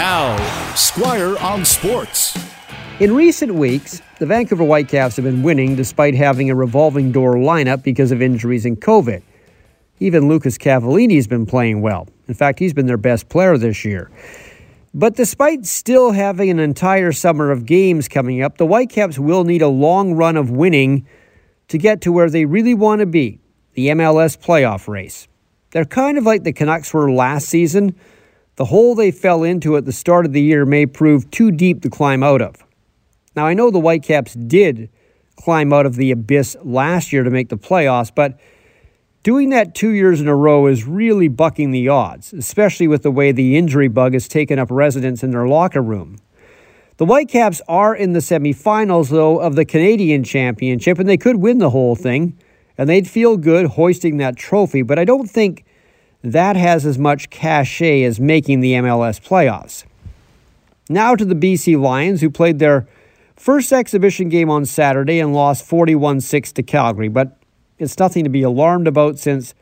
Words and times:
Now, 0.00 0.34
Squire 0.76 1.36
on 1.40 1.62
Sports. 1.62 2.34
In 3.00 3.14
recent 3.14 3.54
weeks, 3.54 4.00
the 4.18 4.24
Vancouver 4.24 4.64
Whitecaps 4.64 5.16
have 5.16 5.26
been 5.26 5.42
winning 5.42 5.76
despite 5.76 6.14
having 6.14 6.48
a 6.48 6.54
revolving 6.54 7.12
door 7.12 7.34
lineup 7.34 7.82
because 7.82 8.10
of 8.10 8.22
injuries 8.22 8.64
and 8.64 8.80
COVID. 8.80 9.22
Even 9.98 10.26
Lucas 10.26 10.56
Cavallini's 10.56 11.26
been 11.26 11.44
playing 11.44 11.82
well. 11.82 12.08
In 12.28 12.32
fact, 12.32 12.58
he's 12.58 12.72
been 12.72 12.86
their 12.86 12.96
best 12.96 13.28
player 13.28 13.58
this 13.58 13.84
year. 13.84 14.10
But 14.94 15.16
despite 15.16 15.66
still 15.66 16.12
having 16.12 16.48
an 16.48 16.60
entire 16.60 17.12
summer 17.12 17.50
of 17.50 17.66
games 17.66 18.08
coming 18.08 18.40
up, 18.40 18.56
the 18.56 18.64
Whitecaps 18.64 19.18
will 19.18 19.44
need 19.44 19.60
a 19.60 19.68
long 19.68 20.14
run 20.14 20.38
of 20.38 20.48
winning 20.48 21.06
to 21.68 21.76
get 21.76 22.00
to 22.00 22.10
where 22.10 22.30
they 22.30 22.46
really 22.46 22.72
want 22.72 23.00
to 23.00 23.06
be 23.06 23.38
the 23.74 23.88
MLS 23.88 24.38
playoff 24.38 24.88
race. 24.88 25.28
They're 25.72 25.84
kind 25.84 26.16
of 26.16 26.24
like 26.24 26.44
the 26.44 26.54
Canucks 26.54 26.94
were 26.94 27.12
last 27.12 27.50
season. 27.50 27.94
The 28.60 28.66
hole 28.66 28.94
they 28.94 29.10
fell 29.10 29.42
into 29.42 29.78
at 29.78 29.86
the 29.86 29.90
start 29.90 30.26
of 30.26 30.34
the 30.34 30.42
year 30.42 30.66
may 30.66 30.84
prove 30.84 31.30
too 31.30 31.50
deep 31.50 31.80
to 31.80 31.88
climb 31.88 32.22
out 32.22 32.42
of. 32.42 32.56
Now, 33.34 33.46
I 33.46 33.54
know 33.54 33.70
the 33.70 33.80
Whitecaps 33.80 34.34
did 34.34 34.90
climb 35.36 35.72
out 35.72 35.86
of 35.86 35.96
the 35.96 36.10
abyss 36.10 36.58
last 36.62 37.10
year 37.10 37.22
to 37.22 37.30
make 37.30 37.48
the 37.48 37.56
playoffs, 37.56 38.14
but 38.14 38.38
doing 39.22 39.48
that 39.48 39.74
two 39.74 39.92
years 39.92 40.20
in 40.20 40.28
a 40.28 40.36
row 40.36 40.66
is 40.66 40.84
really 40.84 41.26
bucking 41.26 41.70
the 41.70 41.88
odds, 41.88 42.34
especially 42.34 42.86
with 42.86 43.02
the 43.02 43.10
way 43.10 43.32
the 43.32 43.56
injury 43.56 43.88
bug 43.88 44.12
has 44.12 44.28
taken 44.28 44.58
up 44.58 44.70
residence 44.70 45.22
in 45.22 45.30
their 45.30 45.48
locker 45.48 45.80
room. 45.80 46.18
The 46.98 47.06
Whitecaps 47.06 47.62
are 47.66 47.96
in 47.96 48.12
the 48.12 48.20
semifinals, 48.20 49.08
though, 49.08 49.38
of 49.38 49.56
the 49.56 49.64
Canadian 49.64 50.22
Championship, 50.22 50.98
and 50.98 51.08
they 51.08 51.16
could 51.16 51.36
win 51.36 51.60
the 51.60 51.70
whole 51.70 51.96
thing, 51.96 52.36
and 52.76 52.90
they'd 52.90 53.08
feel 53.08 53.38
good 53.38 53.68
hoisting 53.68 54.18
that 54.18 54.36
trophy, 54.36 54.82
but 54.82 54.98
I 54.98 55.06
don't 55.06 55.30
think 55.30 55.64
that 56.22 56.56
has 56.56 56.84
as 56.84 56.98
much 56.98 57.30
cachet 57.30 58.02
as 58.04 58.20
making 58.20 58.60
the 58.60 58.74
MLS 58.74 59.20
playoffs. 59.20 59.84
Now 60.88 61.14
to 61.14 61.24
the 61.24 61.34
BC 61.34 61.80
Lions, 61.80 62.20
who 62.20 62.30
played 62.30 62.58
their 62.58 62.86
first 63.36 63.72
exhibition 63.72 64.28
game 64.28 64.50
on 64.50 64.66
Saturday 64.66 65.20
and 65.20 65.32
lost 65.32 65.64
41 65.64 66.20
6 66.20 66.52
to 66.52 66.62
Calgary, 66.62 67.08
but 67.08 67.38
it's 67.78 67.98
nothing 67.98 68.24
to 68.24 68.30
be 68.30 68.42
alarmed 68.42 68.86
about 68.86 69.18
since 69.18 69.54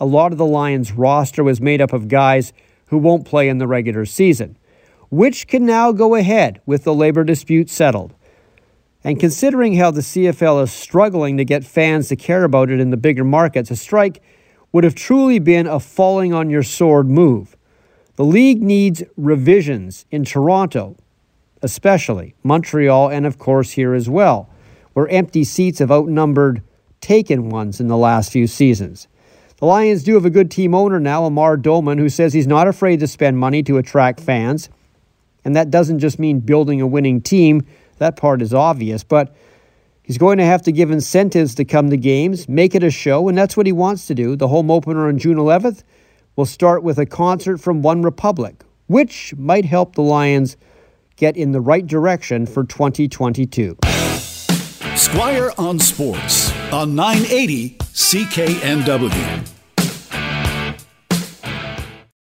a 0.00 0.06
lot 0.06 0.32
of 0.32 0.38
the 0.38 0.46
Lions' 0.46 0.92
roster 0.92 1.44
was 1.44 1.60
made 1.60 1.80
up 1.80 1.92
of 1.92 2.08
guys 2.08 2.52
who 2.86 2.98
won't 2.98 3.26
play 3.26 3.48
in 3.48 3.58
the 3.58 3.66
regular 3.66 4.04
season, 4.06 4.56
which 5.10 5.46
can 5.46 5.66
now 5.66 5.92
go 5.92 6.14
ahead 6.14 6.60
with 6.66 6.84
the 6.84 6.94
labor 6.94 7.24
dispute 7.24 7.68
settled. 7.68 8.14
And 9.04 9.20
considering 9.20 9.74
how 9.74 9.90
the 9.90 10.00
CFL 10.00 10.64
is 10.64 10.72
struggling 10.72 11.36
to 11.36 11.44
get 11.44 11.64
fans 11.64 12.08
to 12.08 12.16
care 12.16 12.44
about 12.44 12.70
it 12.70 12.80
in 12.80 12.90
the 12.90 12.96
bigger 12.96 13.24
markets, 13.24 13.70
a 13.70 13.76
strike 13.76 14.22
would 14.76 14.84
have 14.84 14.94
truly 14.94 15.38
been 15.38 15.66
a 15.66 15.80
falling 15.80 16.34
on 16.34 16.50
your 16.50 16.62
sword 16.62 17.08
move. 17.08 17.56
The 18.16 18.24
league 18.26 18.62
needs 18.62 19.02
revisions 19.16 20.04
in 20.10 20.22
Toronto, 20.22 20.98
especially 21.62 22.34
Montreal, 22.42 23.08
and 23.08 23.24
of 23.24 23.38
course 23.38 23.70
here 23.70 23.94
as 23.94 24.10
well, 24.10 24.50
where 24.92 25.08
empty 25.08 25.44
seats 25.44 25.78
have 25.78 25.90
outnumbered 25.90 26.60
taken 27.00 27.48
ones 27.48 27.80
in 27.80 27.88
the 27.88 27.96
last 27.96 28.30
few 28.30 28.46
seasons. 28.46 29.08
The 29.56 29.64
Lions 29.64 30.04
do 30.04 30.12
have 30.12 30.26
a 30.26 30.30
good 30.30 30.50
team 30.50 30.74
owner 30.74 31.00
now, 31.00 31.24
Amar 31.24 31.56
Doman, 31.56 31.96
who 31.96 32.10
says 32.10 32.34
he's 32.34 32.46
not 32.46 32.68
afraid 32.68 33.00
to 33.00 33.06
spend 33.06 33.38
money 33.38 33.62
to 33.62 33.78
attract 33.78 34.20
fans. 34.20 34.68
And 35.42 35.56
that 35.56 35.70
doesn't 35.70 36.00
just 36.00 36.18
mean 36.18 36.40
building 36.40 36.82
a 36.82 36.86
winning 36.86 37.22
team, 37.22 37.64
that 37.96 38.16
part 38.16 38.42
is 38.42 38.52
obvious, 38.52 39.04
but 39.04 39.34
He's 40.06 40.18
going 40.18 40.38
to 40.38 40.44
have 40.44 40.62
to 40.62 40.70
give 40.70 40.92
incentives 40.92 41.56
to 41.56 41.64
come 41.64 41.90
to 41.90 41.96
games, 41.96 42.48
make 42.48 42.76
it 42.76 42.84
a 42.84 42.92
show, 42.92 43.26
and 43.26 43.36
that's 43.36 43.56
what 43.56 43.66
he 43.66 43.72
wants 43.72 44.06
to 44.06 44.14
do. 44.14 44.36
The 44.36 44.46
home 44.46 44.70
opener 44.70 45.08
on 45.08 45.18
June 45.18 45.36
11th 45.36 45.82
will 46.36 46.46
start 46.46 46.84
with 46.84 46.96
a 46.98 47.06
concert 47.06 47.58
from 47.58 47.82
One 47.82 48.02
Republic, 48.02 48.62
which 48.86 49.34
might 49.36 49.64
help 49.64 49.96
the 49.96 50.02
Lions 50.02 50.56
get 51.16 51.36
in 51.36 51.50
the 51.50 51.60
right 51.60 51.84
direction 51.84 52.46
for 52.46 52.62
2022. 52.62 53.76
Squire 54.94 55.50
on 55.58 55.80
Sports 55.80 56.52
on 56.72 56.94
980 56.94 57.70
CKNW. 57.70 59.55